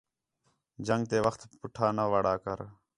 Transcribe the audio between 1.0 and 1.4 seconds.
تے